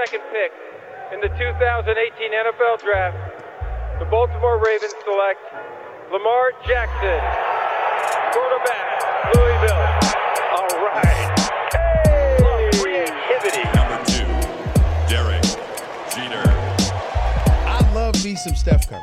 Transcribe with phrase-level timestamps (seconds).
[0.00, 0.52] 22nd pick
[1.12, 3.18] in the 2018 NFL Draft,
[3.98, 5.40] the Baltimore Ravens select
[6.10, 7.20] Lamar Jackson,
[8.32, 9.76] quarterback, Louisville.
[10.56, 11.04] All right.
[11.74, 12.70] Hey!
[12.80, 13.64] Creativity.
[13.76, 14.24] Number two,
[15.06, 15.42] Derek
[16.14, 16.48] Jeter.
[17.66, 19.02] I love me some Steph Curry.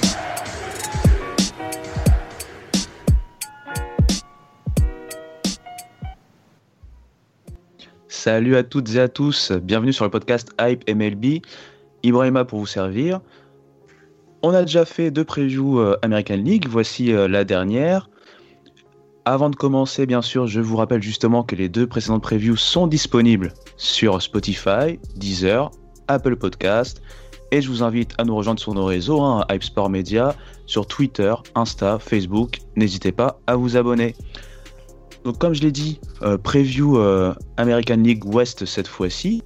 [8.23, 11.41] Salut à toutes et à tous, bienvenue sur le podcast Hype MLB.
[12.03, 13.19] Ibrahima pour vous servir.
[14.43, 18.11] On a déjà fait deux previews euh, American League, voici euh, la dernière.
[19.25, 22.85] Avant de commencer, bien sûr, je vous rappelle justement que les deux précédentes previews sont
[22.85, 25.71] disponibles sur Spotify, Deezer,
[26.07, 27.01] Apple Podcast.
[27.49, 30.35] Et je vous invite à nous rejoindre sur nos réseaux, hein, Hype Sport Media,
[30.67, 32.59] sur Twitter, Insta, Facebook.
[32.75, 34.13] N'hésitez pas à vous abonner.
[35.23, 39.43] Donc comme je l'ai dit, euh, preview euh, American League West cette fois-ci.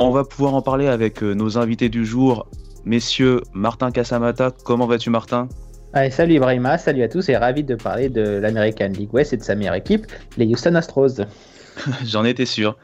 [0.00, 2.48] On va pouvoir en parler avec euh, nos invités du jour,
[2.84, 4.52] messieurs Martin Casamata.
[4.64, 5.48] Comment vas-tu Martin?
[5.92, 9.36] Allez, salut Ibrahima, salut à tous et ravi de parler de l'American League West et
[9.36, 11.20] de sa meilleure équipe, les Houston Astros.
[12.04, 12.76] J'en étais sûr.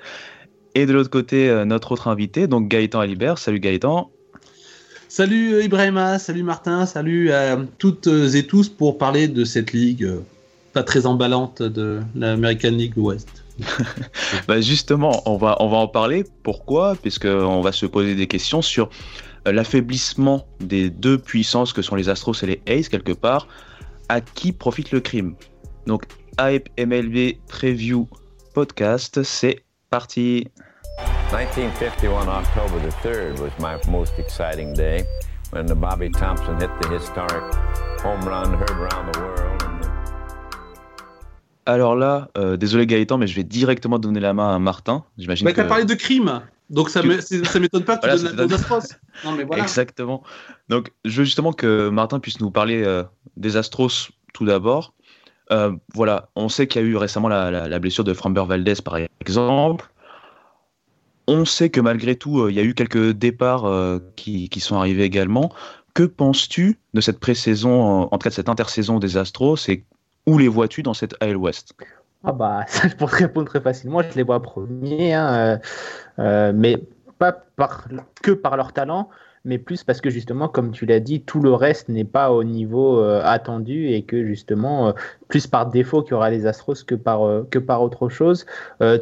[0.75, 3.39] Et de l'autre côté, euh, notre autre invité, donc Gaëtan Alibert.
[3.39, 4.11] Salut Gaëtan.
[5.09, 10.11] Salut Ibrahima, salut Martin, salut à toutes et tous pour parler de cette ligue
[10.75, 13.45] pas très emballante de l'American League West.
[14.49, 16.25] Bah, justement, on va, on va en parler.
[16.43, 16.97] Pourquoi?
[16.97, 18.91] Puisqu'on va se poser des questions sur
[19.47, 23.47] euh, l'affaiblissement des deux puissances que sont les Astros et les Aces, quelque part.
[24.09, 25.35] À qui profite le crime?
[25.87, 26.05] Donc,
[26.41, 28.09] Hype MLB Preview
[28.53, 30.49] Podcast, c'est parti
[31.31, 35.05] 1951 October the 3rd was my most exciting day
[35.51, 37.55] when the Bobby Thompson hit the historic
[38.01, 39.74] home run heard around the world.
[41.67, 45.05] Alors là, euh, désolé Gaëtan, mais je vais directement donner la main à Martin.
[45.19, 45.57] J'imagine Bah, que...
[45.57, 48.57] t'as parlé de crime, donc ça me- ça m'étonne pas que Voilà, tu donnes la
[48.57, 48.81] Astros.
[49.25, 49.63] Non mais voilà.
[49.63, 50.23] Exactement.
[50.69, 53.03] Donc, je veux justement que Martin puisse nous parler euh,
[53.37, 54.93] des Astros tout d'abord.
[55.53, 58.45] Euh, voilà, on sait qu'il y a eu récemment la, la- la blessure de Framber
[58.47, 59.91] Valdez, par exemple.
[61.27, 63.65] On sait que malgré tout, il y a eu quelques départs
[64.17, 65.51] qui, qui sont arrivés également.
[65.95, 69.85] Que penses-tu de cette pré-saison, en, en tout cas de cette intersaison des Astros, et
[70.27, 71.75] où les vois-tu dans cette AL West
[72.25, 74.03] Ah bah, ça, je te répondre très facilement.
[74.03, 75.59] Je les vois premiers, hein, euh,
[76.19, 76.83] euh, mais
[77.19, 77.45] pas
[78.23, 79.09] que par leur talent,
[79.47, 82.45] mais plus parce que justement, comme tu l'as dit, tout le reste n'est pas au
[82.45, 84.93] niveau euh, attendu et que justement,
[85.29, 87.23] plus par défaut qu'il y aura les Astros que par,
[87.83, 88.45] autre chose.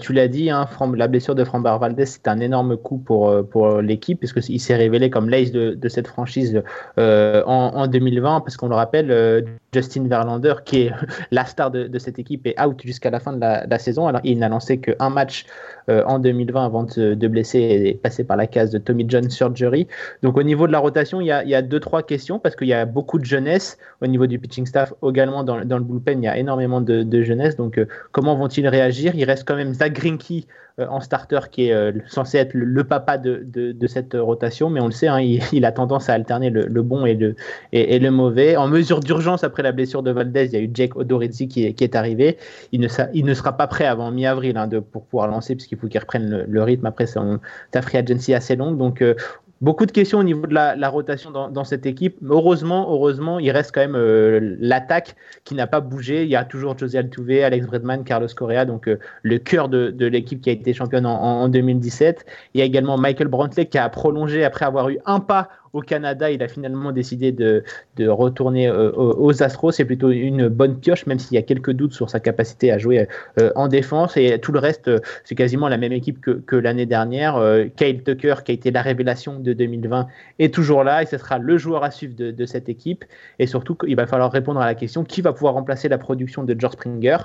[0.01, 4.21] Tu l'as dit, hein, la blessure de Framber Valdez, c'est un énorme coup pour, l'équipe,
[4.21, 6.63] puisqu'il s'est révélé comme l'ace de, cette franchise
[6.97, 7.03] en,
[7.47, 10.93] en 2020, parce qu'on le rappelle, Justin Verlander, qui est
[11.31, 14.07] la star de, cette équipe, est out jusqu'à la fin de la, saison.
[14.07, 15.47] Alors, il n'a lancé qu'un match
[15.89, 19.89] euh, en 2020 avant de, blesser et passer par la case de Tommy John Surgery.
[20.23, 22.55] Donc, au niveau de la rotation, il y a, il y deux, trois questions, parce
[22.55, 26.23] qu'il y a beaucoup de jeunesse au niveau du pitching staff, également dans, le bullpen,
[26.23, 27.57] il y a énormément de, jeunesse.
[27.57, 29.15] Donc, euh, comment vont-ils réagir?
[29.15, 30.47] Il reste quand même Zach Greinke
[30.79, 34.81] en starter qui est euh, censé être le, papa de, de, cette euh, rotation, mais
[34.81, 37.37] on le sait, hein, il, a tendance à alterner le, bon et le,
[37.73, 38.57] et, le mauvais.
[38.57, 41.67] En mesure d'urgence, après la blessure de Valdez, il y a eu Jake Odorizzi qui
[41.67, 42.39] est, qui est arrivé.
[42.73, 45.89] Il ne, il ne sera pas prêt avant mi-avril hein, pour pouvoir lancer, puisqu'il faut
[45.89, 48.79] qu'il reprenne le, rythme après sa free agency assez longue.
[48.79, 49.15] Donc, euh,
[49.63, 52.17] Beaucoup de questions au niveau de la, rotation dans, cette équipe.
[52.29, 55.15] Heureusement, heureusement, il reste quand même euh, l'attaque
[55.45, 56.25] qui n'a pas bougé.
[56.25, 59.91] Il y a toujours José Altuve, Alex Bredman, Carlos Correa, donc euh, le cœur de,
[59.91, 62.27] de l'équipe qui a été championne en, en 2017.
[62.55, 65.81] Il y a également Michael Brantley qui a prolongé après avoir eu un pas au
[65.81, 66.31] Canada.
[66.31, 67.65] Il a finalement décidé de,
[68.01, 69.73] retourner euh, aux Astros.
[69.73, 72.79] C'est plutôt une bonne pioche, même s'il y a quelques doutes sur sa capacité à
[72.79, 73.09] jouer
[73.41, 74.17] euh, en défense.
[74.17, 77.41] Et tout le reste, euh, c'est quasiment la même équipe que, l'année dernière.
[77.77, 80.07] Kyle Tucker, qui a été la révélation de 2020,
[80.39, 83.05] est toujours là et ce sera le joueur à suivre de, de cette équipe.
[83.39, 86.45] Et surtout, il va falloir répondre à la question qui va pouvoir remplacer la production
[86.45, 87.19] de George Springer?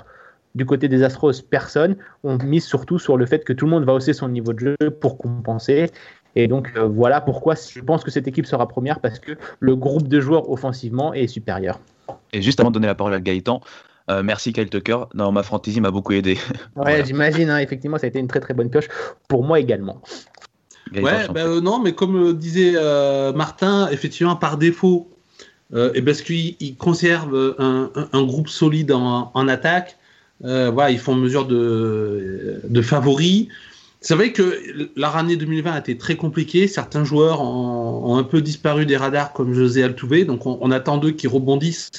[0.54, 1.96] Du côté des Astros, personne.
[2.24, 4.58] On mise surtout sur le fait que tout le monde va hausser son niveau de
[4.58, 5.90] jeu pour compenser.
[6.38, 9.74] Et donc euh, voilà pourquoi je pense que cette équipe sera première parce que le
[9.74, 11.80] groupe de joueurs offensivement est supérieur.
[12.32, 13.60] Et juste avant de donner la parole à Gaëtan,
[14.08, 14.98] euh, merci Kyle Tucker.
[15.14, 16.38] Non, ma fantasy m'a beaucoup aidé.
[16.76, 18.86] Ouais, j'imagine, hein, effectivement, ça a été une très très bonne pioche
[19.26, 20.00] pour moi également.
[20.94, 22.74] Ouais, bah, non, mais comme disait
[23.34, 25.10] Martin, effectivement, par défaut,
[25.76, 29.98] et parce qu'ils conservent un, un, groupe solide en, en attaque,
[30.40, 33.48] voilà, ils font mesure de, de favoris.
[34.00, 36.68] C'est vrai que la année 2020 a été très compliquée.
[36.68, 40.24] Certains joueurs ont, un peu disparu des radars, comme José Altuve.
[40.24, 41.90] Donc, on, attend d'eux qu'ils rebondissent.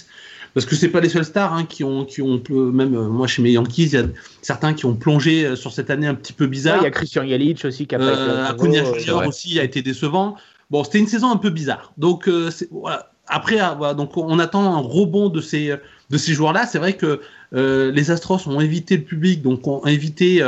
[0.54, 3.28] Parce que c'est pas les seuls stars hein, qui ont, qui ont même euh, moi
[3.28, 4.06] chez mes Yankees, il y a
[4.42, 6.78] certains qui ont plongé euh, sur cette année un petit peu bizarre.
[6.78, 10.36] Il y a Christian Yelich aussi qui a euh, Acuna Junior aussi a été décevant.
[10.72, 11.94] Bon, c'était une saison un peu bizarre.
[11.98, 12.28] Donc
[12.72, 13.12] voilà.
[13.28, 15.76] Après, voilà, donc on attend un rebond de ces
[16.10, 16.66] de ces joueurs-là.
[16.66, 20.44] C'est vrai que les Astros ont évité le public, donc ont évité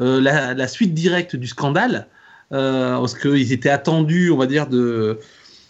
[0.00, 2.08] euh, la, suite directe du scandale,
[2.52, 5.18] euh, parce qu'ils étaient attendus, on va dire, de,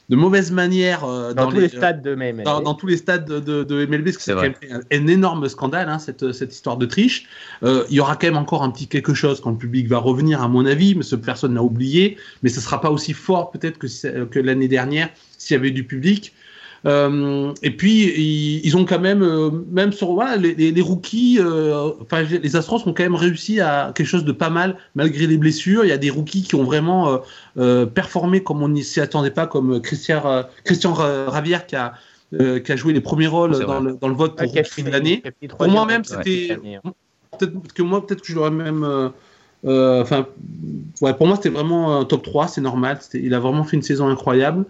[0.09, 2.43] de mauvaise manière euh, dans, tous les, stades de MLB.
[2.43, 4.55] Dans, tous les stades de, de, MLB, parce que c'est quand même
[4.91, 7.29] un, énorme scandale, hein, cette, cette, histoire de triche.
[7.63, 10.43] il y aura quand même encore un petit quelque chose quand le public va revenir,
[10.43, 13.79] à mon avis, mais ce personne n'a oublié, mais ce sera pas aussi fort peut-être
[13.79, 15.09] que, que l'année dernière
[15.39, 16.33] s'il y avait du public.
[16.87, 18.05] Euh, et puis
[18.65, 22.93] ils, ont quand même, euh, même sur voilà, les, rookies, euh, enfin les Astros ont
[22.93, 25.85] quand même réussi à quelque chose de pas mal malgré les blessures.
[25.85, 27.21] Il y a des rookies qui ont vraiment
[27.95, 31.95] performé comme on n'y s'y attendait pas, comme Christian, Christian Ravière qui a
[32.33, 35.23] qui a joué les premiers rôles dans le, dans le, vote pour l'année.
[35.49, 36.59] Pour moi-même, c'était
[37.39, 39.09] peut-être que moi, peut-être que je l'aurais même euh,
[39.65, 40.27] enfin,
[41.01, 42.99] ouais, pour moi, c'était vraiment un top 3, c'est normal.
[43.15, 44.65] Il a vraiment fait une saison incroyable.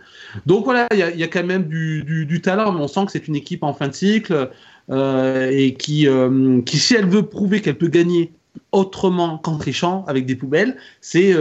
[0.46, 3.36] Donc voilà, il y, a, quand même du, talent, mais on sent que c'est une
[3.36, 4.50] équipe en fin de cycle
[4.90, 8.32] euh, et qui, euh, qui, si elle veut prouver qu'elle peut gagner
[8.72, 11.34] autrement qu'en trichant avec des poubelles, c'est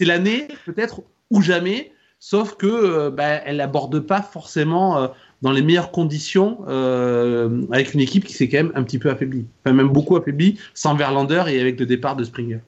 [0.00, 1.92] l'année peut-être ou jamais.
[2.24, 3.12] Sauf que
[3.44, 5.10] elle n'aborde pas forcément
[5.42, 9.10] dans les meilleures conditions euh, avec une équipe qui s'est quand même un petit peu
[9.10, 12.60] affaiblie, enfin même beaucoup affaiblie, sans Verlander et avec le départ de Springer.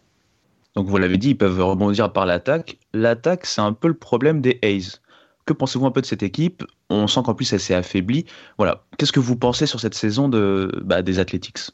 [0.75, 2.79] Donc vous l'avez dit, ils peuvent rebondir par l'attaque.
[2.93, 5.01] L'attaque, c'est un peu le problème des A's.
[5.47, 6.65] Que pensez-vous un peu de cette équipe?
[6.91, 8.25] On sent qu'en plus elle s'est affaiblie.
[8.59, 8.83] Voilà.
[8.99, 11.71] Qu'est-ce que vous pensez sur cette saison de, bah, des Athletics?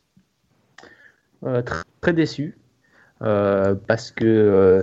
[1.47, 1.62] Euh,
[2.00, 2.58] très, déçu.
[3.23, 4.82] Euh, parce que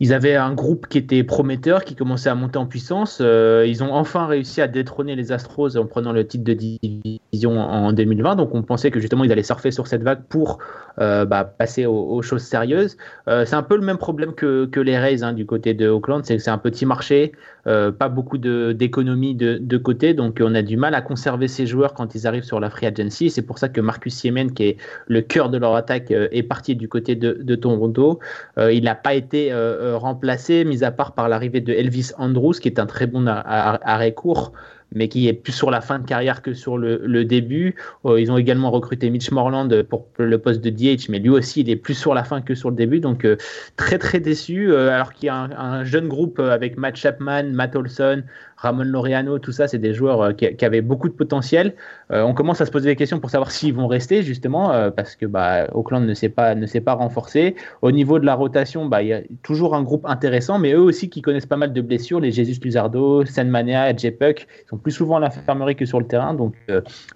[0.00, 3.18] ils avaient un groupe qui était prometteur, qui commençait à monter en puissance.
[3.20, 7.58] Euh, ils ont enfin réussi à détrôner les Astros en prenant le titre de division
[7.58, 8.36] en 2020.
[8.36, 10.58] Donc on pensait que justement ils allaient surfer sur cette vague pour
[11.00, 12.96] euh, bah, passer aux, choses sérieuses.
[13.28, 16.24] Euh, c'est un peu le même problème que, les Rays hein, du côté de Oakland,
[16.24, 17.32] c'est que c'est un petit marché,
[17.64, 22.14] pas beaucoup d'économie de, côté, donc on a du mal à conserver ces joueurs quand
[22.14, 23.28] ils arrivent sur la free agency.
[23.28, 26.76] C'est pour ça que Marcus Siemens, qui est le cœur de leur attaque, est parti
[26.76, 28.20] du côté de Toronto.
[28.56, 29.52] il n'a pas été
[29.94, 34.12] remplacé, mis à part par l'arrivée de Elvis Andrews, qui est un très bon arrêt
[34.12, 34.52] court
[34.92, 37.74] mais qui est plus sur la fin de carrière que sur le, début.
[38.04, 41.60] Euh, ils ont également recruté Mitch Morland pour le poste de DH, mais lui aussi,
[41.60, 43.00] il est plus sur la fin que sur le début.
[43.00, 43.36] Donc, euh,
[43.76, 44.72] très, très déçu.
[44.72, 48.22] Euh, alors qu'il y a un, jeune groupe avec Matt Chapman, Matt Olson,
[48.58, 51.74] Ramon Laureano, tout ça, c'est des joueurs euh, qui, avaient beaucoup de potentiel.
[52.10, 54.90] Euh, on commence à se poser des questions pour savoir s'ils vont rester, justement, euh,
[54.90, 57.54] parce que bah, Auckland ne s'est pas, pas renforcé.
[57.82, 60.80] Au niveau de la rotation, bah, il y a toujours un groupe intéressant, mais eux
[60.80, 64.92] aussi qui connaissent pas mal de blessures, les Jesus Luzardo, Senmania, J-Puck, ils sont plus
[64.92, 66.54] souvent à l'infirmerie que sur le terrain, donc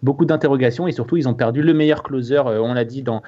[0.02, 3.22] beaucoup d'interrogations, et surtout, ils ont perdu le meilleur closer, on l'a dit dans,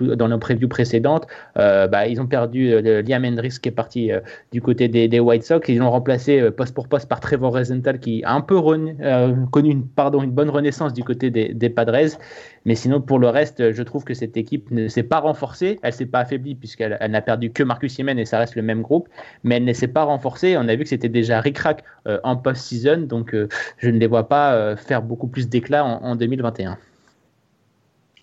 [0.00, 4.10] dans nos previews précédentes, bah, ils ont perdu Liam Hendricks qui est parti
[4.52, 7.55] du côté des, des, White Sox, ils l'ont remplacé poste pour poste par Trevor
[8.00, 12.16] Qui a un peu euh, connu une, pardon, une bonne renaissance du côté des, Padres.
[12.64, 15.78] Mais sinon, pour le reste, je trouve que cette équipe ne s'est pas renforcée.
[15.82, 18.82] Elle s'est pas affaiblie puisqu'elle n'a perdu que Marcus Siemens et ça reste le même
[18.82, 19.08] groupe.
[19.44, 20.56] Mais elle ne s'est pas renforcée.
[20.58, 23.06] On a vu que c'était déjà ric-rac euh, en post-season.
[23.06, 23.48] Donc, euh,
[23.78, 26.78] je ne les vois pas faire beaucoup plus d'éclat en, 2021.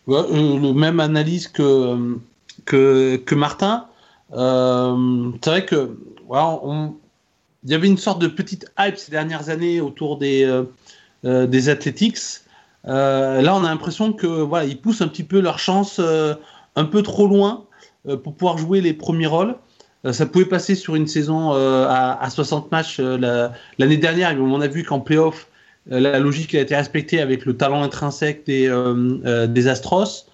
[0.08, 2.18] le même analyse que,
[2.66, 3.88] que, que Martin.
[4.32, 5.98] c'est vrai que
[6.30, 6.94] on,
[7.64, 10.64] il y avait une sorte de petite hype ces dernières années autour des, euh,
[11.26, 12.42] euh, des Athletics.
[12.86, 16.02] Euh, là, on a l'impression que voilà, ils poussent un petit peu leur chance
[16.76, 17.66] un peu trop loin
[18.24, 19.56] pour pouvoir jouer les premiers rôles.
[20.12, 24.84] ça pouvait passer sur une saison à, à, 60 matchs l'année dernière, on a vu
[24.84, 25.48] qu'en playoff,
[25.88, 28.68] la logique a été respectée avec le talent intrinsèque des,
[29.48, 30.26] des Astros.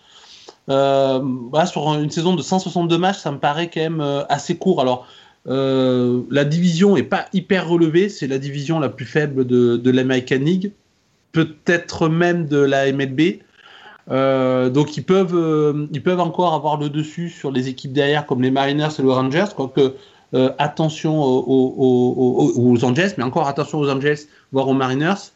[0.67, 4.81] sur une saison de 162 matchs, ça me paraît quand même assez court.
[4.81, 5.05] Alors,
[5.49, 9.91] euh, la division est pas hyper relevée, c'est la division la plus faible de, de
[9.91, 10.71] l'American League,
[11.31, 13.39] peut-être même de la MLB.
[14.11, 18.25] Euh, donc ils peuvent, euh, ils peuvent encore avoir le dessus sur les équipes derrière
[18.25, 19.45] comme les Mariners et les Rangers.
[19.55, 19.95] Quoique
[20.59, 24.19] attention aux, aux, Angels, mais encore attention aux Angels,
[24.51, 25.31] voire aux Mariners.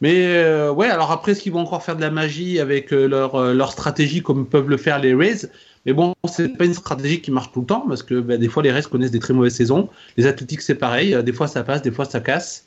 [0.00, 3.72] Mais ouais, alors après, est-ce qu'ils vont encore faire de la magie avec leur, leur
[3.72, 5.50] stratégie comme peuvent le faire les Rays?
[5.86, 8.48] Mais bon, c'est pas une stratégie qui marche tout le temps parce que bah, des
[8.48, 9.88] fois les restes connaissent des très mauvaises saisons.
[10.16, 12.66] Les Athletics c'est pareil, des fois ça passe, des fois ça casse.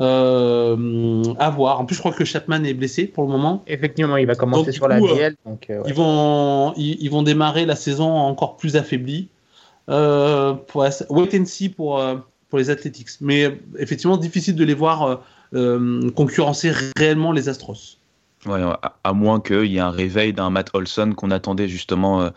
[0.00, 1.80] Euh, à voir.
[1.80, 3.64] En plus, je crois que Chapman est blessé pour le moment.
[3.66, 5.34] Effectivement, il va commencer sur la DL.
[5.44, 9.28] Donc, euh, ils, vont, ils, vont démarrer la saison encore plus affaiblie.
[9.88, 12.16] Euh, pour, wait and see pour, euh,
[12.48, 13.08] pour les Athletics.
[13.20, 15.22] Mais effectivement, difficile de les voir
[15.52, 17.98] concurrencer réellement les Astros.
[18.46, 18.62] Ouais,
[19.02, 22.30] à, moins qu'il y ait un réveil d'un Matt Olson qu'on attendait justement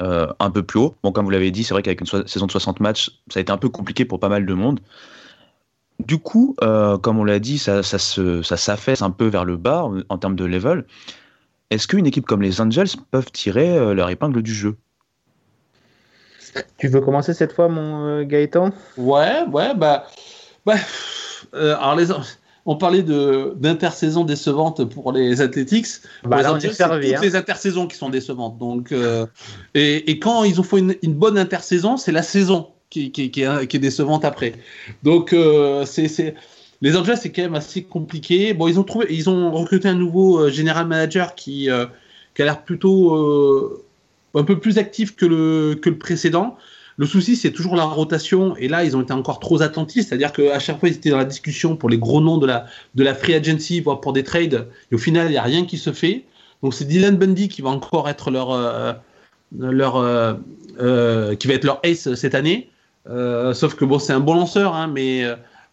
[0.00, 0.96] un peu plus haut.
[1.02, 3.42] Bon, comme vous l'avez dit, c'est vrai qu'avec une saison de 60 matchs, ça a
[3.42, 4.80] été un peu compliqué pour pas mal de monde.
[6.06, 10.18] Du coup, euh, comme on l'a dit, ça, s'affaisse un peu vers le bas en,
[10.18, 10.84] termes de level.
[11.70, 14.76] Est-ce qu'une équipe comme les Angels peuvent tirer euh, leur épingle du jeu?
[16.78, 18.70] Tu veux commencer cette fois, mon euh, Gaëtan?
[18.96, 20.06] Ouais, ouais, bah.
[20.66, 20.74] bah
[21.54, 22.10] alors, les,
[22.64, 25.86] on parlait d'intersaison décevante pour les Athletics.
[26.24, 26.98] Bah, c'est toutes hein.
[26.98, 28.58] les intersaisons qui sont décevantes.
[28.58, 28.94] Donc,
[29.74, 33.78] et, quand ils ont fait une bonne intersaison, c'est la saison qui, qui, qui, est,
[33.78, 34.52] décevante après.
[35.02, 36.34] Donc, euh, c'est,
[36.82, 38.52] les Angels, c'est quand même assez compliqué.
[38.52, 41.86] Bon, ils ont, trouvé, ils ont recruté un nouveau euh, general manager qui, euh,
[42.34, 43.82] qui a l'air plutôt
[44.34, 46.56] un peu plus actif que le, que le précédent.
[46.96, 48.56] Le souci, c'est toujours la rotation.
[48.56, 50.08] Et là, ils ont été encore trop attentifs.
[50.08, 52.66] C'est-à-dire qu'à chaque fois, ils étaient dans la discussion pour les gros noms de la,
[52.94, 54.68] de la free agency, voire pour des trades.
[54.90, 56.24] Et au final, il n'y a rien qui se fait.
[56.62, 58.56] Donc, c'est Dylan Bundy qui va encore être leur,
[59.58, 60.38] leur,
[61.38, 62.68] qui va être leur ace cette année.
[63.08, 65.24] Euh, sauf que bon, c'est un bon lanceur, hein, mais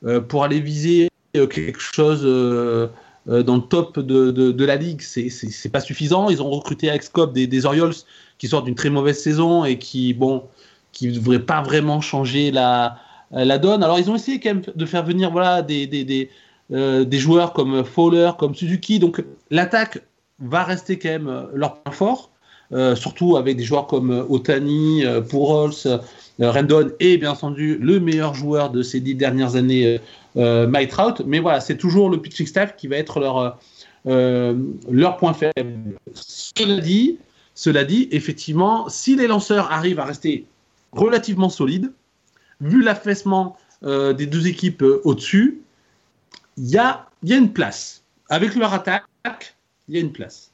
[0.05, 2.21] euh, pour aller viser euh, quelque chose
[3.25, 6.29] dans le top de, de, la ligue, c'est pas suffisant.
[6.29, 7.93] Ils ont recruté Alex Cobb des, des Orioles
[8.37, 10.43] qui sortent d'une très mauvaise saison et qui, bon,
[10.91, 12.97] qui ne devraient pas vraiment changer la,
[13.31, 13.83] la donne.
[13.83, 16.29] Alors, ils ont essayé quand même de faire venir voilà, des, des, des,
[16.69, 18.99] des joueurs comme Fowler, comme Suzuki.
[18.99, 20.01] Donc, l'attaque
[20.39, 22.31] va rester quand même leur point fort,
[22.95, 25.21] surtout avec des joueurs comme Otani, euh,
[26.41, 29.97] Rendon est bien entendu le meilleur joueur de ces dix dernières années, euh,
[30.37, 33.57] euh, Mike Trout, mais voilà, c'est toujours le pitching staff qui va être leur,
[34.05, 35.97] leur point faible.
[36.13, 37.17] Cela dit,
[37.55, 40.45] cela dit, effectivement, si les lanceurs arrivent à rester
[40.91, 41.91] relativement solides,
[42.61, 45.61] vu l'affaissement des deux équipes au-dessus,
[46.57, 48.03] il y a une place.
[48.27, 49.05] Avec leur attaque,
[49.87, 50.51] il y a une place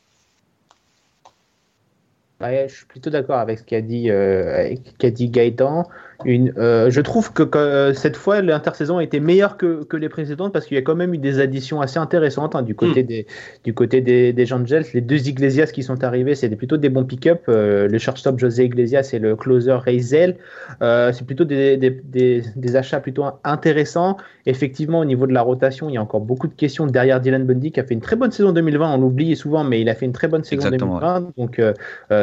[2.41, 5.87] je suis plutôt d'accord avec ce qu'a dit, euh, dit Gaëtan.
[6.23, 10.07] Une, euh, je trouve que, euh, cette fois, l'intersaison a été meilleure que, que les
[10.07, 13.03] précédentes parce qu'il y a quand même eu des additions assez intéressantes hein, du côté,
[13.03, 13.27] des,
[13.65, 14.85] du côté des, des Angels.
[14.93, 17.43] Les deux Iglesias qui sont arrivés, c'est plutôt des bons pick-up.
[17.47, 20.37] le shortstop José Iglesias et le closer Reizel.
[20.79, 22.01] c'est plutôt des, des,
[22.55, 24.17] des, achats plutôt intéressants.
[24.45, 27.45] Effectivement, au niveau de la rotation, il y a encore beaucoup de questions derrière Dylan
[27.45, 28.93] Bundy qui a fait une très bonne saison 2020.
[28.93, 31.33] On l'oublie souvent, mais il a fait une très bonne saison 2020.
[31.37, 31.59] Donc,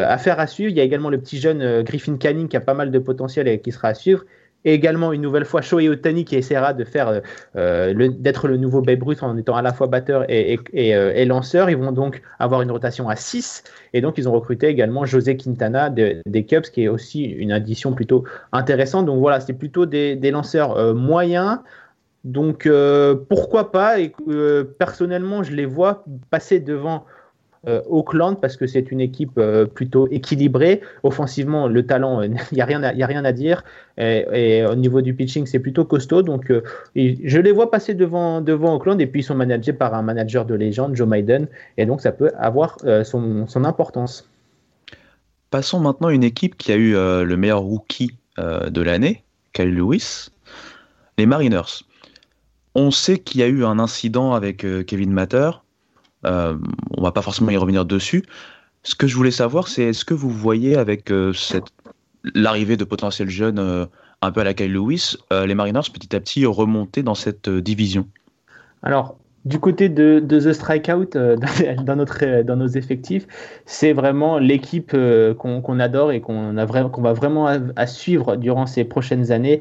[0.03, 0.71] affaire à suivre.
[0.71, 2.99] Il y a également le petit jeune euh, Griffin Canning qui a pas mal de
[2.99, 4.25] potentiel et qui sera à suivre.
[4.65, 7.21] Et également une nouvelle fois Shohei Otani qui essaiera de faire euh,
[7.57, 11.69] euh, d'être le nouveau Babe Ruth en étant à la fois batteur et, lanceur.
[11.69, 15.37] Ils vont donc avoir une rotation à 6 et donc ils ont recruté également José
[15.37, 19.07] Quintana des Cubs qui est aussi une addition plutôt intéressante.
[19.07, 21.59] Donc voilà, c'est plutôt des, lanceurs moyens.
[22.23, 22.69] Donc
[23.29, 23.99] pourquoi pas?
[23.99, 24.13] Et,
[24.79, 27.22] Personnellement, je les vois passer devant euh,
[27.65, 30.81] Auckland parce que c'est une équipe euh, plutôt équilibrée.
[31.05, 32.83] Offensivement, le talent, il n'y a, rien
[33.25, 33.63] à, dire.
[33.99, 36.23] Et, au niveau du pitching, c'est plutôt costaud.
[36.23, 36.63] Donc, euh,
[36.97, 40.55] je les vois passer devant, Auckland et puis ils sont managés par un manager de
[40.55, 41.47] légende, Joe Maiden.
[41.77, 44.29] Et donc, ça peut avoir son, son, importance.
[45.51, 50.31] Passons maintenant à une équipe qui a eu le meilleur rookie de l'année, Kyle Lewis,
[51.17, 51.85] les Mariners.
[52.75, 55.51] On sait qu'il y a eu un incident avec Kevin Matter
[56.25, 56.57] euh,
[56.97, 58.25] on va pas forcément y revenir dessus.
[58.83, 61.33] Ce que je voulais savoir, c'est est-ce que vous voyez avec euh,
[62.35, 63.87] l'arrivée de potentiels jeunes euh,
[64.23, 68.07] un peu à la Kyle Lewis, les Mariners petit à petit remonter dans cette division?
[68.85, 71.17] Alors, du côté de, The Strikeout,
[71.85, 73.27] dans, notre, dans nos effectifs,
[73.67, 74.97] c'est vraiment l'équipe
[75.39, 76.55] qu'on adore et qu'on
[76.93, 79.61] qu'on va vraiment à, suivre durant ces prochaines années.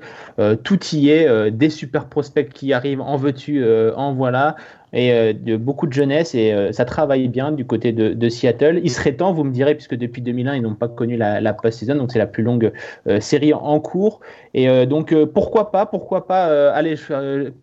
[0.61, 3.65] tout y est, des super prospects qui arrivent, en veux-tu,
[3.95, 4.55] en voilà
[4.93, 8.81] et euh, de beaucoup de jeunesse et euh, ça travaille bien du côté de, Seattle.
[8.83, 11.53] Il serait temps, vous me direz, puisque depuis 2001 ils n'ont pas connu la, la
[11.53, 12.71] post-season, donc c'est la plus longue
[13.07, 14.19] euh, série en cours.
[14.53, 16.95] Et donc pourquoi pas, pourquoi pas aller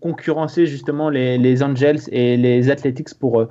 [0.01, 3.47] concurrencer justement les, Angels et les Athletics pour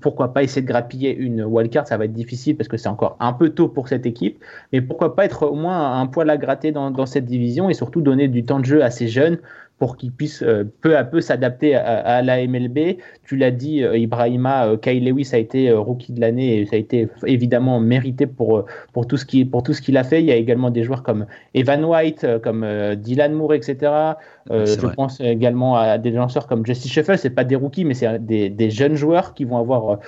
[0.00, 1.86] pourquoi pas essayer de grappiller une wildcard.
[1.86, 4.80] Ça va être difficile parce que c'est encore un peu tôt pour cette équipe, mais
[4.80, 8.26] pourquoi pas être au moins un poil à gratter dans cette division et surtout donner
[8.26, 9.38] du temps de jeu à ces jeunes
[9.80, 10.44] pour qu'il puisse
[10.82, 12.98] peu à peu s'adapter à, la MLB.
[13.24, 17.08] Tu l'as dit, Ibrahima, Kyle Lewis a été rookie de l'année et ça a été
[17.26, 20.20] évidemment mérité pour, pour tout ce qu'il a fait.
[20.20, 23.92] Il y a également des joueurs comme Evan White, comme Dylan Moore, etc.
[24.50, 27.18] je pense également à des lanceurs comme Justice Sheffield.
[27.18, 29.98] C'est pas des rookies, mais c'est des, des, jeunes joueurs qui vont avoir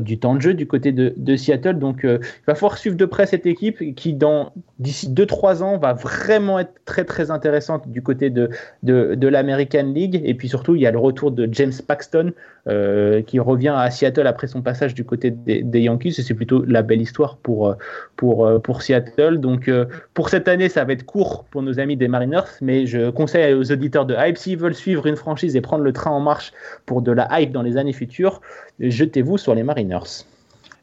[0.00, 1.80] du temps de jeu du côté de, de Seattle.
[1.80, 5.94] Donc, il va falloir suivre de près cette équipe qui, dans d'ici 2-3 ans, va
[5.94, 8.50] vraiment être très très intéressante du côté de,
[8.82, 10.20] de, de l'American League.
[10.24, 12.32] Et puis surtout, il y a le retour de James Paxton
[12.68, 16.14] euh, qui revient à Seattle après son passage du côté des, Yankees.
[16.18, 17.74] Et c'est plutôt la belle histoire pour,
[18.16, 19.38] pour, pour Seattle.
[19.38, 19.70] Donc
[20.14, 23.54] pour cette année, ça va être court pour nos amis des Mariners, mais je conseille
[23.54, 26.52] aux auditeurs de Hype, s'ils veulent suivre une franchise et prendre le train en marche
[26.84, 28.40] pour de la hype dans les années futures,
[28.80, 30.24] jetez-vous sur les Mariners.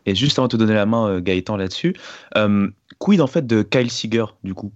[0.05, 1.95] Et juste avant de te donner la main, euh, Gaëtan, là-dessus,
[2.37, 4.71] euh, quid en fait de Kyle Seager, du coup?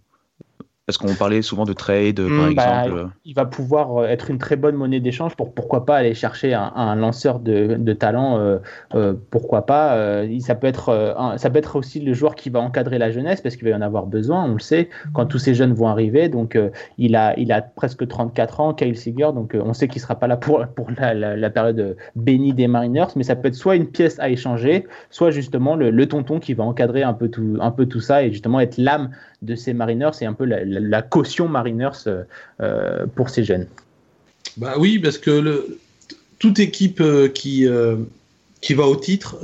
[0.88, 3.10] Parce qu'on parlait souvent de trade, par hmm, bah, exemple.
[3.25, 6.53] il va pouvoir euh, être une très bonne monnaie d'échange pour pourquoi pas aller chercher
[6.53, 8.39] un, lanceur de, de talent.
[8.39, 8.60] Euh,
[8.96, 13.00] euh, pourquoi pas Ça peut être ça peut être aussi le joueur qui va encadrer
[13.00, 14.46] la jeunesse parce qu'il va y en avoir besoin.
[14.46, 16.29] On le sait quand tous ces jeunes vont arriver.
[16.29, 16.58] Donc
[16.98, 19.32] il a il a presque 34 ans, Kyle Seager.
[19.36, 23.08] Donc on sait qu'il sera pas là pour pour la, la, période bénie des Mariners,
[23.17, 26.53] mais ça peut être soit une pièce à échanger, soit justement le, le tonton qui
[26.53, 29.10] va encadrer un peu tout un peu tout ça et justement être l'âme
[29.41, 30.12] de ces Mariners.
[30.13, 32.24] C'est un peu la, caution Mariners euh,
[32.62, 33.67] euh, pour ces jeunes.
[34.58, 35.77] Bah oui, parce que
[36.39, 37.67] toute équipe euh, qui,
[38.62, 39.38] qui va au titre,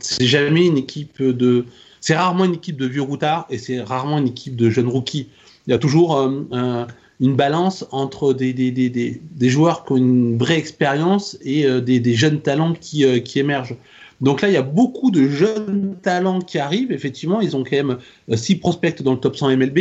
[0.00, 1.64] c'est jamais une équipe de.
[2.00, 5.28] C'est rarement une équipe de vieux routards et c'est rarement une équipe de jeunes rookies.
[5.66, 10.36] Il y a toujours une balance entre des, des, des, des, joueurs qui ont une
[10.36, 13.76] vraie expérience et des, jeunes talents qui, qui émergent.
[14.20, 16.92] Donc là, il y a beaucoup de jeunes talents qui arrivent.
[16.92, 17.98] Effectivement, ils ont quand même
[18.32, 19.78] 6 euh, prospects dans le top 100 MLB.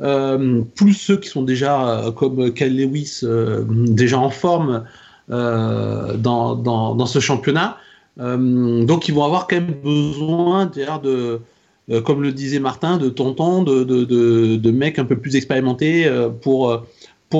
[0.00, 3.22] Euh, plus ceux qui sont déjà, euh, comme Kyle Lewis,
[3.68, 4.84] déjà en forme
[5.28, 7.76] dans, ce championnat.
[8.16, 11.40] donc ils vont avoir quand même besoin de,
[12.00, 16.82] comme le disait Martin, de tontons, de, de, mecs un peu plus expérimentés pour,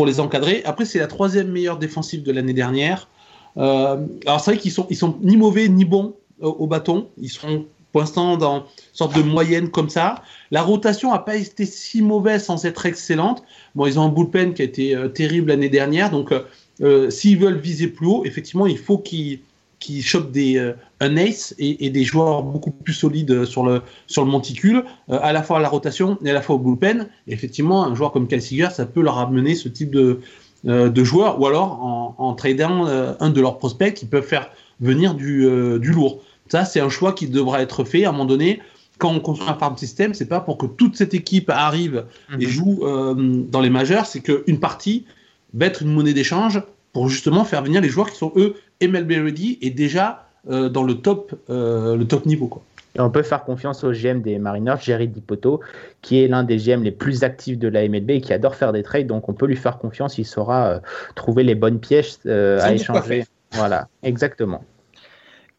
[0.04, 0.62] les encadrer.
[0.66, 3.08] Après, c'est la troisième meilleure défensive de l'année dernière.
[3.56, 7.08] alors c'est vrai qu'ils sont, sont ni mauvais ni bons au, bâton.
[7.20, 10.22] Ils seront pour l'instant dans une sorte de moyenne comme ça.
[10.50, 13.42] La rotation n'a pas été si mauvaise sans être excellente.
[13.74, 16.10] Bon, ils ont un bullpen qui a été euh, terrible l'année dernière.
[16.10, 16.42] Donc, euh,
[16.80, 19.40] euh, s'ils veulent viser plus haut, effectivement, il faut qu'ils
[19.80, 20.58] qu chopent des,
[21.00, 25.42] un ace et, des joueurs beaucoup plus solides sur le, sur le monticule, à la
[25.42, 27.08] fois à la rotation et à la fois au bullpen.
[27.28, 30.20] effectivement, un joueur comme Calciger, ça peut leur amener ce type de,
[30.64, 35.14] de joueur, ou alors en, en tradant un de leurs prospects qui peuvent faire venir
[35.14, 36.22] du, du lourd.
[36.48, 38.60] Ça, c'est un choix qui devra être fait à un moment donné.
[38.98, 42.46] Quand on construit un farm system, c'est pas pour que toute cette équipe arrive et
[42.46, 42.50] mhm.
[42.50, 45.06] joue euh, dans les majeurs, c'est qu'une partie
[45.54, 46.60] va être une monnaie d'échange
[46.92, 50.82] pour justement faire venir les joueurs qui sont eux MLB ready et déjà euh, dans
[50.82, 52.48] le top, euh, le top niveau.
[52.48, 52.62] Quoi.
[52.96, 55.60] Et on peut faire confiance au GM des Mariners, Jerry Dipoto,
[56.02, 58.72] qui est l'un des GM les plus actifs de la MLB et qui adore faire
[58.72, 59.06] des trades.
[59.06, 60.80] Donc on peut lui faire confiance, il saura
[61.14, 63.24] trouver les bonnes pièces à échanger.
[63.52, 64.64] Voilà, exactement.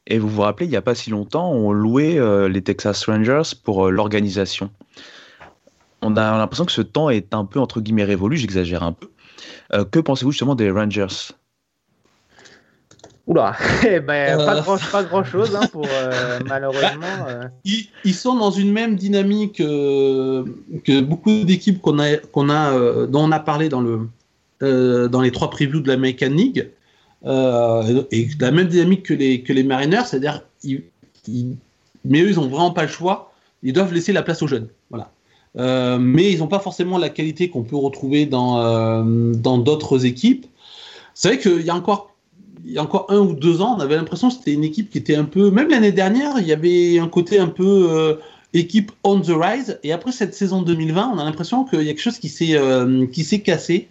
[0.10, 3.06] Et vous vous rappelez, il n'y a pas si longtemps, on louait euh, les Texas
[3.06, 4.72] Rangers pour euh, l'organisation.
[6.02, 9.08] On a l'impression que ce temps est un peu, entre guillemets, révolu, j'exagère un peu.
[9.74, 11.34] Euh, que pensez-vous justement des Rangers?
[13.28, 13.56] Oula,
[13.88, 15.86] eh ben, pas, grand, chose hein, pour
[16.48, 17.26] malheureusement.
[17.28, 23.26] Bah, ils, sont dans une même dynamique que beaucoup d'équipes qu'on a, qu'on a, dont
[23.26, 24.10] on a parlé dans le
[25.08, 26.72] dans les trois previews de l'American League.
[27.26, 30.44] Euh, et la même dynamique que les, que les Mariners, c'est-à-dire,
[32.06, 33.34] mais eux, ils n'ont vraiment pas le choix.
[33.64, 34.70] Ils doivent laisser la place aux jeunes.
[34.90, 35.12] Voilà.
[35.58, 40.06] Euh, mais ils n'ont pas forcément la qualité qu'on peut retrouver dans euh, dans d'autres
[40.06, 40.46] équipes.
[41.14, 42.16] C'est vrai qu'il y a encore
[42.66, 44.92] il y a encore un ou deux ans, on avait l'impression que c'était une équipe
[44.92, 48.20] qui était un peu, même l'année dernière, il y avait un côté un peu
[48.54, 49.80] équipe on the rise.
[49.84, 52.60] Et après cette saison 2020, on a l'impression qu'il y a quelque chose qui s'est
[53.12, 53.88] qui s'est cassé.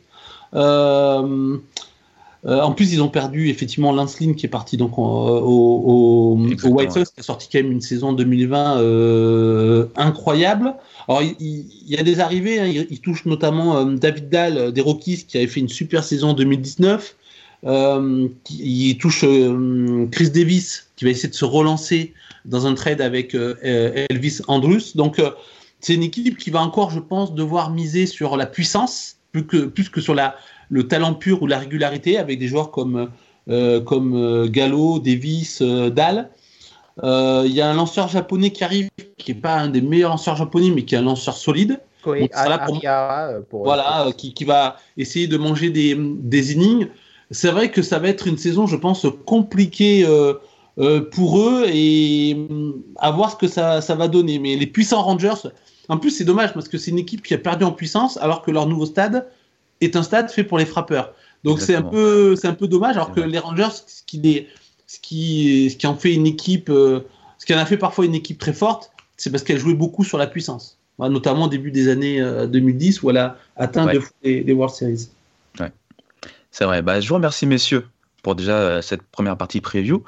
[2.46, 6.92] Euh, en plus, ils ont perdu effectivement Lance Lynn qui est parti donc au, White
[6.92, 10.74] Sox, qui a sorti quand même une saison 2020 euh, incroyable.
[11.08, 15.24] Alors, il, y a des arrivées, hein, il, touche notamment euh, David Dahl des Rockies
[15.26, 17.16] qui avait fait une super saison 2019.
[17.64, 19.24] il touche
[20.12, 24.96] Chris Davis qui va essayer de se relancer dans un trade avec Elvis Andrus.
[24.96, 25.20] Donc,
[25.80, 29.66] c'est une équipe qui va encore, je pense, devoir miser sur la puissance plus que,
[29.66, 30.36] plus que sur la,
[30.68, 33.10] le talent pur ou la régularité avec des joueurs comme,
[33.48, 36.30] euh, comme euh, Gallo, Davis, euh, Dahl.
[37.02, 40.36] Il y a un lanceur japonais qui arrive, qui n'est pas un des meilleurs lanceurs
[40.36, 41.80] japonais, mais qui est un lanceur solide.
[43.64, 46.88] voilà, qui, qui, va essayer de manger des, des inning.
[47.30, 50.06] C'est vrai que ça va être une saison, je pense, compliquée
[51.12, 52.36] pour eux et
[52.96, 54.38] à voir ce que ça, ça va donner.
[54.38, 55.48] Mais les puissants Rangers,
[55.88, 58.42] en plus, c'est dommage parce que c'est une équipe qui a perdu en puissance alors
[58.42, 59.26] que leur nouveau stade
[59.80, 61.12] est un stade fait pour les frappeurs.
[61.44, 64.48] Donc c'est un peu c'est un peu dommage alors que les Rangers ce qui les,
[64.86, 67.00] ce qui ce qui en fait une équipe euh,
[67.38, 70.02] ce qui en a fait parfois une équipe très forte, c'est parce qu'elle jouait beaucoup
[70.02, 70.78] sur la puissance.
[70.98, 74.42] notamment au début des années 2010 euh, où elle a atteint ouais.
[74.42, 75.08] des, World Series.
[75.60, 75.72] Ouais.
[76.50, 76.82] C'est vrai.
[76.82, 77.86] Bah, je vous remercie messieurs
[78.24, 80.02] pour déjà euh, cette première partie preview.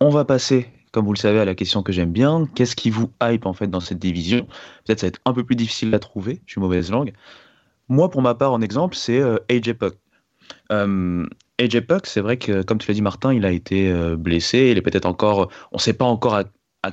[0.00, 2.90] On va passer comme vous le savez, à la question que j'aime bien, qu'est-ce qui
[2.90, 4.46] vous hype en fait dans cette division?
[4.84, 7.12] Peut-être ça va être un peu plus difficile à trouver, je suis mauvaise langue.
[7.90, 9.96] Moi, pour ma part, en exemple, c'est euh, AJ Puck.
[10.70, 11.26] Euh,
[11.58, 14.68] AJ Puck, c'est vrai que, comme tu l'as dit, Martin, il a été euh, blessé.
[14.70, 15.50] Il est peut-être encore.
[15.72, 16.44] On ne sait pas encore à,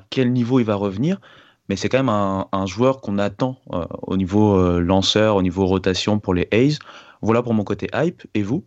[0.10, 1.22] quel niveau il va revenir,
[1.70, 3.62] mais c'est quand même un, joueur qu'on attend
[4.02, 6.80] au niveau lanceur, au niveau rotation pour les A's.
[7.22, 8.24] Voilà pour mon côté hype.
[8.34, 8.66] Et vous?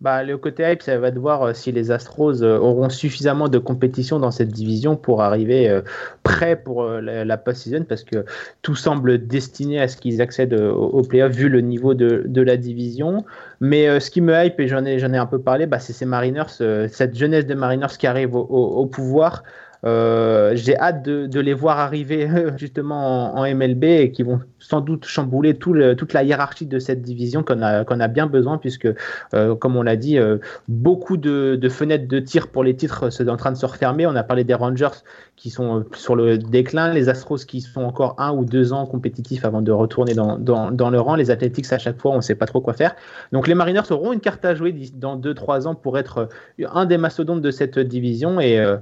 [0.00, 3.48] Bah, le côté hype, ça va de voir euh, si les Astros euh, auront suffisamment
[3.48, 5.82] de compétition dans cette division pour arriver euh,
[6.22, 8.24] prêts pour la, post-season, parce que
[8.62, 12.56] tout semble destiné à ce qu'ils accèdent au, playoff vu le niveau de, de la
[12.56, 13.24] division.
[13.60, 16.06] Mais ce qui me hype, et j'en ai, ai un peu parlé, bah, c'est ces
[16.06, 19.42] Mariners, cette jeunesse des Mariners qui arrive au, au pouvoir.
[19.84, 24.40] Euh, j'ai hâte de, de, les voir arriver justement en, en, MLB et qui vont
[24.60, 28.58] sans doute chambouler tout le, toute la hiérarchie de cette division qu'on a, bien besoin
[28.58, 28.88] puisque,
[29.34, 33.26] euh, comme on l'a dit, euh, beaucoup de, fenêtres de tir pour les titres sont
[33.28, 34.06] en train de se refermer.
[34.06, 34.88] On a parlé des Rangers
[35.36, 39.44] qui sont sur le déclin, les Astros qui sont encore un ou deux ans compétitifs
[39.44, 42.46] avant de retourner dans, le rang, les Athletics à chaque fois on ne sait pas
[42.46, 42.94] trop quoi faire.
[43.32, 46.28] Donc les Mariners auront une carte à jouer dans deux trois ans pour être
[46.72, 48.76] un des mastodontes de cette division et euh,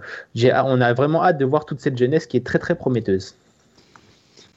[0.65, 3.37] on a vraiment hâte de voir toute cette jeunesse qui est très très prometteuse.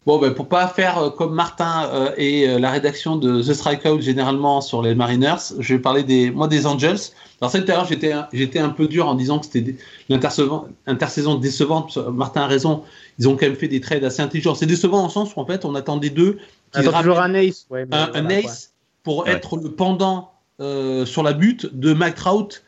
[0.08, 3.54] Bon, ben, pour pas faire euh, comme Martin euh, et euh, la rédaction de The
[3.54, 6.98] Strikeout généralement sur les Mariners, je vais parler des, moi des Angels.
[7.40, 9.76] Alors, cette à j'étais, j'étais un peu dur en disant que c'était
[10.10, 11.98] l'intersaison décevante.
[11.98, 12.84] Martin a raison.
[13.20, 14.56] Ils ont quand même fait des trades assez intelligents.
[14.56, 16.40] C'est décevant en sens où, en fait, on attendait d'eux.
[16.74, 17.68] Qu'ils toujours un ace.
[17.92, 22.64] un, ace pour être le pendant sur la butte de Mike Trout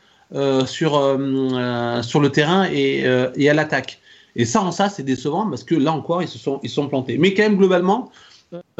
[0.66, 3.04] sur, sur le terrain et,
[3.36, 4.00] et à l'attaque.
[4.36, 6.88] Et ça, en ça, c'est décevant parce que là encore, ils se sont, ils sont
[6.88, 7.18] plantés.
[7.18, 8.10] Mais quand même, globalement,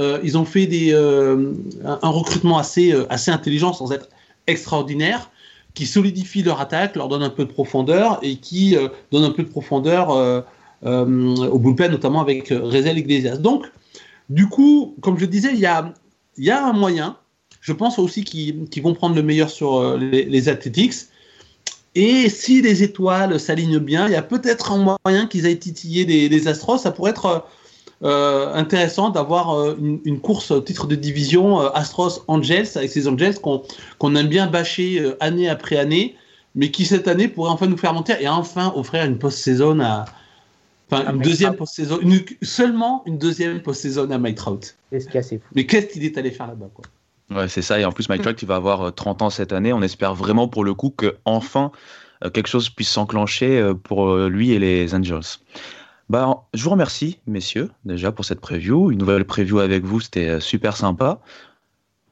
[0.00, 1.52] euh, ils ont fait euh,
[1.84, 4.08] un recrutement assez, euh, assez intelligent sans être
[4.46, 5.30] extraordinaire,
[5.74, 8.76] qui solidifie leur attaque, leur donne un peu de profondeur et qui
[9.10, 10.44] donne un peu de profondeur
[10.82, 13.38] au bullpen, notamment avec Rezel Iglesias.
[13.38, 13.64] Donc,
[14.28, 15.92] du coup, comme je disais, il y a,
[16.38, 17.16] y a un moyen.
[17.60, 20.94] Je pense aussi qu'ils vont prendre le meilleur sur les, les Athletics.
[21.94, 26.04] Et si les étoiles s'alignent bien, il y a peut-être un moyen qu'ils aient titillé
[26.04, 26.78] des, Astros.
[26.78, 27.44] Ça pourrait être
[28.02, 33.38] euh, intéressant d'avoir euh, une, course au titre de division euh, Astros-Angels avec ces Angels
[33.40, 36.16] qu'on aime bien bâcher année après année,
[36.57, 40.04] mais qui cette année pourraient enfin nous faire monter et enfin offrir une post-saison à.
[40.90, 41.98] Enfin, une deuxième post-saison,
[42.42, 44.76] seulement une deuxième post-saison à Mike Trout.
[45.54, 46.85] Mais qu'est-ce qu'il est allé faire là-bas, quoi?
[47.30, 47.80] Ouais, c'est ça.
[47.80, 49.72] Et en plus, Mike Trout, il va avoir 30 ans cette année.
[49.72, 51.72] On espère vraiment pour le coup que enfin
[52.32, 55.38] quelque chose puisse s'enclencher pour lui et les Angels.
[56.10, 58.90] Bah, je vous remercie, messieurs, déjà pour cette preview.
[58.90, 61.20] Une nouvelle preview avec vous, c'était super sympa.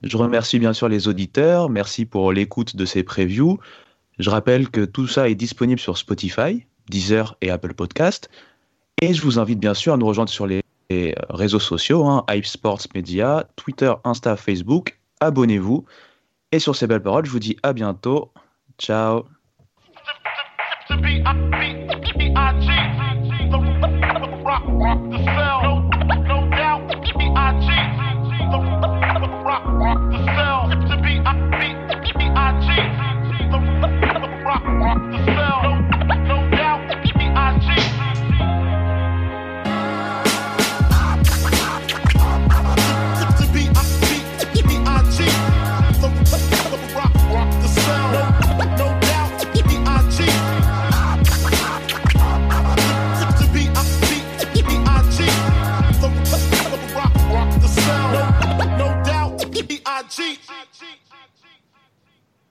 [0.02, 1.68] Je remercie bien sûr les auditeurs.
[1.68, 3.58] Merci pour l'écoute de ces previews.
[4.18, 8.30] Je rappelle que tout ça est disponible sur Spotify, Deezer et Apple Podcast.
[9.00, 10.62] Et je vous invite bien sûr à nous rejoindre sur les
[11.30, 15.84] réseaux sociaux, hein, Hype Sports Media, Twitter, Insta, Facebook abonnez-vous.
[16.50, 18.32] Et sur ces belles paroles, je vous dis à bientôt.
[18.78, 19.24] Ciao.